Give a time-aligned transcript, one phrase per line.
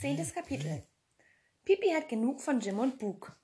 [0.00, 0.82] Zehntes Kapitel.
[1.66, 3.36] Pipi hat genug von Jim und Bug.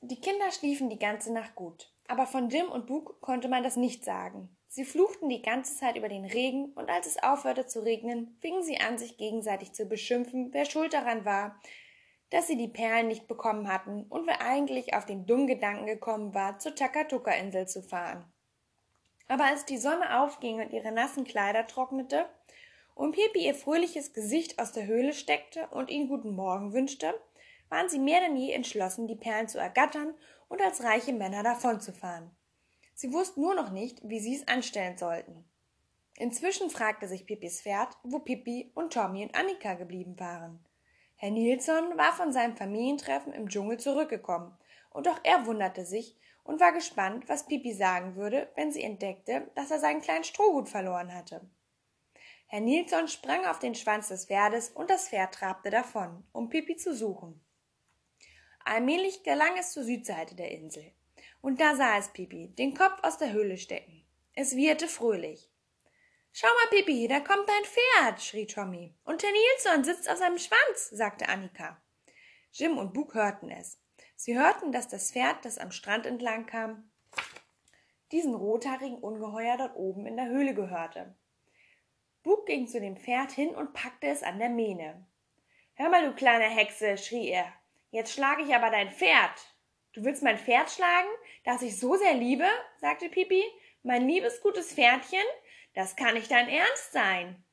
[0.00, 3.76] Die Kinder schliefen die ganze Nacht gut, aber von Jim und Bug konnte man das
[3.76, 4.56] nicht sagen.
[4.68, 8.62] Sie fluchten die ganze Zeit über den Regen, und als es aufhörte zu regnen, fingen
[8.62, 11.60] sie an, sich gegenseitig zu beschimpfen, wer schuld daran war,
[12.30, 16.32] dass sie die Perlen nicht bekommen hatten und wer eigentlich auf den dummen Gedanken gekommen
[16.32, 18.24] war, zur Takatuka-Insel zu fahren.
[19.28, 22.24] Aber als die Sonne aufging und ihre nassen Kleider trocknete
[22.94, 27.14] und Pipi ihr fröhliches Gesicht aus der Höhle steckte und ihnen guten Morgen wünschte,
[27.68, 30.14] waren sie mehr denn je entschlossen, die Perlen zu ergattern
[30.48, 32.30] und als reiche Männer davonzufahren.
[32.94, 35.44] Sie wussten nur noch nicht, wie sie es anstellen sollten.
[36.16, 40.62] Inzwischen fragte sich Pipis Pferd, wo Pippi und Tommy und Annika geblieben waren.
[41.16, 44.56] Herr Nilsson war von seinem Familientreffen im Dschungel zurückgekommen,
[44.90, 49.50] und auch er wunderte sich und war gespannt, was Pipi sagen würde, wenn sie entdeckte,
[49.54, 51.40] dass er seinen kleinen Strohhut verloren hatte.
[52.54, 56.76] Herr Nilsson sprang auf den Schwanz des Pferdes und das Pferd trabte davon, um Pipi
[56.76, 57.40] zu suchen.
[58.62, 60.92] Allmählich gelang es zur Südseite der Insel.
[61.40, 64.04] Und da sah es Pipi, den Kopf aus der Höhle stecken.
[64.34, 65.48] Es wieherte fröhlich.
[66.30, 68.94] Schau mal, Pipi, da kommt dein Pferd, schrie Tommy.
[69.04, 71.80] Und Herr Nilsson sitzt auf seinem Schwanz, sagte Annika.
[72.52, 73.78] Jim und Bug hörten es.
[74.14, 76.90] Sie hörten, dass das Pferd, das am Strand entlang kam,
[78.10, 81.16] diesen rothaarigen Ungeheuer dort oben in der Höhle gehörte.
[82.22, 85.06] Bug ging zu dem Pferd hin und packte es an der Mähne.
[85.74, 87.52] Hör mal, du kleine Hexe, schrie er.
[87.90, 89.54] Jetzt schlage ich aber dein Pferd.
[89.92, 91.08] Du willst mein Pferd schlagen,
[91.44, 92.46] das ich so sehr liebe?
[92.80, 93.42] sagte Pipi.
[93.82, 95.24] Mein liebes, gutes Pferdchen?
[95.74, 97.44] Das kann nicht dein Ernst sein.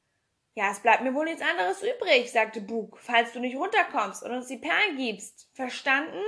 [0.53, 4.31] Ja, es bleibt mir wohl nichts anderes übrig, sagte Bug, falls du nicht runterkommst und
[4.31, 5.50] uns die Perlen gibst.
[5.53, 6.23] Verstanden?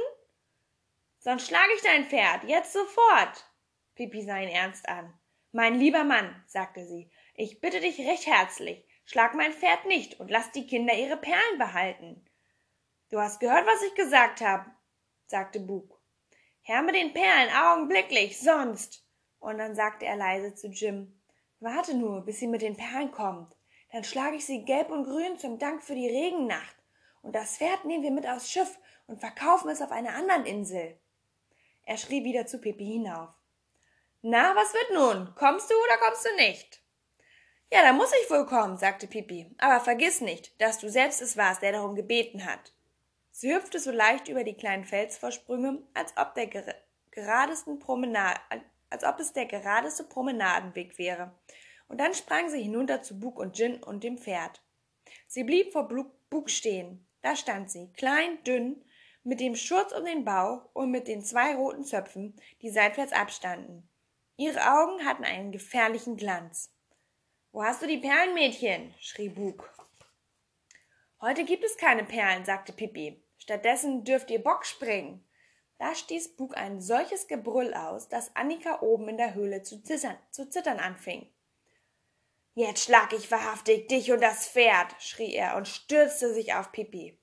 [1.19, 3.45] Sonst schlage ich dein Pferd, jetzt sofort.
[3.95, 5.13] Pipi sah ihn ernst an.
[5.53, 10.31] Mein lieber Mann, sagte sie, ich bitte dich recht herzlich, schlag mein Pferd nicht und
[10.31, 12.25] lass die Kinder ihre Perlen behalten.
[13.09, 14.71] Du hast gehört, was ich gesagt habe,
[15.25, 15.99] sagte Bug.
[16.61, 19.05] Herr mit den Perlen, augenblicklich, sonst.
[19.39, 21.19] Und dann sagte er leise zu Jim,
[21.59, 23.53] warte nur, bis sie mit den Perlen kommt.
[23.91, 26.77] Dann schlage ich sie gelb und grün zum Dank für die Regennacht.
[27.23, 30.97] Und das Pferd nehmen wir mit aufs Schiff und verkaufen es auf einer anderen Insel.
[31.83, 33.40] Er schrie wieder zu Pippi hinauf.
[34.23, 35.33] Na, was wird nun?
[35.33, 36.79] Kommst du oder kommst du nicht?
[37.73, 39.49] Ja, da muss ich wohl kommen, sagte Pippi.
[39.57, 42.71] Aber vergiss nicht, dass du selbst es warst, der darum gebeten hat.
[43.31, 46.47] Sie hüpfte so leicht über die kleinen Felsvorsprünge, als ob der
[47.09, 48.39] geradesten Promenade,
[48.91, 51.33] als ob es der geradeste Promenadenweg wäre.
[51.87, 54.61] Und dann sprang sie hinunter zu Bug und Gin und dem Pferd.
[55.25, 55.87] Sie blieb vor
[56.29, 57.07] Bug stehen.
[57.23, 58.85] Da stand sie, klein, dünn,
[59.23, 63.87] mit dem Schurz um den Bauch und mit den zwei roten Zöpfen, die seitwärts abstanden.
[64.37, 66.73] Ihre Augen hatten einen gefährlichen Glanz.
[67.51, 68.93] Wo hast du die Perlen, Mädchen?
[68.99, 69.69] schrie Bug.
[71.19, 73.23] Heute gibt es keine Perlen, sagte Pippi.
[73.37, 75.27] Stattdessen dürft ihr Bock springen.
[75.77, 80.17] Da stieß Bug ein solches Gebrüll aus, dass Annika oben in der Höhle zu zittern,
[80.29, 81.27] zu zittern anfing.
[82.53, 87.19] Jetzt schlag ich wahrhaftig dich und das Pferd, schrie er und stürzte sich auf Pippi.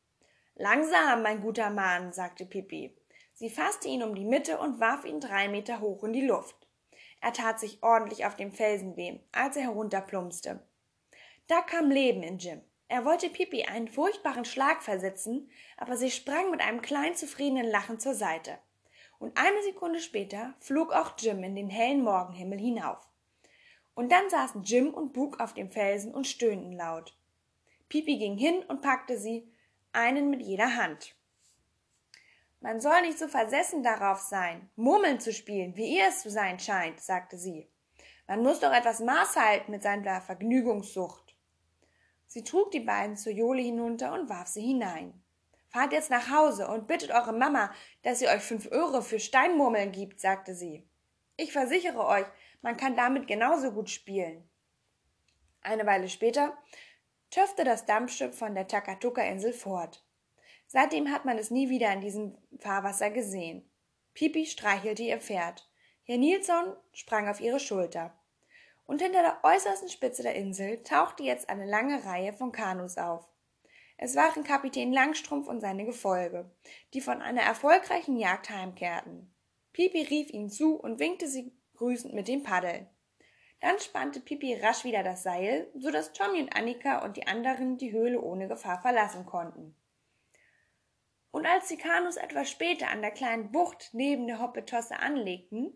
[0.55, 2.97] Langsam, mein guter Mann, sagte Pippi.
[3.35, 6.58] Sie fasste ihn um die Mitte und warf ihn drei Meter hoch in die Luft.
[7.21, 10.63] Er tat sich ordentlich auf dem Felsen weh, als er herunterplumpste.
[11.47, 12.61] Da kam Leben in Jim.
[12.89, 17.99] Er wollte Pipi einen furchtbaren Schlag versetzen, aber sie sprang mit einem kleinen zufriedenen Lachen
[17.99, 18.59] zur Seite.
[19.19, 23.09] Und eine Sekunde später flog auch Jim in den hellen Morgenhimmel hinauf.
[23.95, 27.17] Und dann saßen Jim und Bug auf dem Felsen und stöhnten laut.
[27.89, 29.51] Pipi ging hin und packte sie,
[29.93, 31.17] einen mit jeder Hand.
[32.61, 36.59] Man soll nicht so versessen darauf sein, Murmeln zu spielen, wie ihr es zu sein
[36.59, 37.71] scheint, sagte sie.
[38.27, 41.37] Man muss doch etwas Maß halten mit seiner Vergnügungssucht.
[42.27, 45.23] Sie trug die beiden zur Jole hinunter und warf sie hinein.
[45.69, 49.93] Fahrt jetzt nach Hause und bittet eure Mama, dass sie euch fünf Euro für Steinmurmeln
[49.93, 50.89] gibt, sagte sie.
[51.37, 52.27] Ich versichere euch,
[52.61, 54.49] man kann damit genauso gut spielen.
[55.63, 56.57] Eine Weile später
[57.31, 60.05] töffte das Dampfschiff von der Takatuka-Insel fort.
[60.69, 63.69] Seitdem hat man es nie wieder in diesem Fahrwasser gesehen.
[64.15, 65.69] Pipi streichelte ihr Pferd.
[66.05, 68.19] Herr Nilsson sprang auf ihre Schulter
[68.89, 73.29] und hinter der äußersten Spitze der Insel tauchte jetzt eine lange Reihe von Kanus auf.
[73.99, 76.51] Es waren Kapitän Langstrumpf und seine Gefolge,
[76.95, 79.35] die von einer erfolgreichen Jagd heimkehrten.
[79.73, 82.89] Pipi rief ihnen zu und winkte sie grüßend mit dem Paddel.
[83.61, 87.77] Dann spannte Pipi rasch wieder das Seil, so dass Tommy und Annika und die anderen
[87.77, 89.77] die Höhle ohne Gefahr verlassen konnten.
[91.39, 95.73] Und als die Kanus etwas später an der kleinen Bucht neben der Hoppetosse anlegten,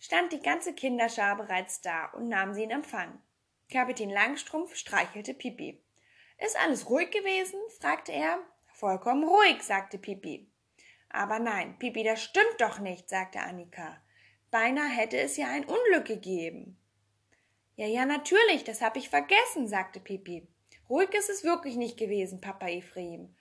[0.00, 3.22] stand die ganze Kinderschar bereits da und nahm sie in Empfang.
[3.70, 5.80] Kapitän Langstrumpf streichelte Pipi.
[6.38, 7.60] Ist alles ruhig gewesen?
[7.78, 8.40] fragte er.
[8.72, 10.50] Vollkommen ruhig, sagte Pipi.
[11.08, 14.02] Aber nein, Pipi, das stimmt doch nicht, sagte Annika.
[14.50, 16.80] Beinahe hätte es ja ein Unglück gegeben.
[17.76, 20.48] Ja, ja, natürlich, das hab ich vergessen, sagte Pipi.
[20.90, 23.36] Ruhig ist es wirklich nicht gewesen, Papa Ephraim.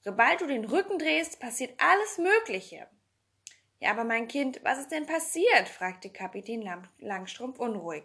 [0.00, 2.88] Sobald du den Rücken drehst, passiert alles Mögliche.
[3.80, 5.68] Ja, aber mein Kind, was ist denn passiert?
[5.68, 6.64] fragte Kapitän
[6.98, 8.04] Langstrumpf unruhig.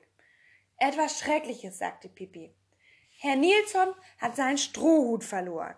[0.78, 2.54] Etwas Schreckliches, sagte Pipi.
[3.20, 5.76] Herr Nilsson hat seinen Strohhut verloren.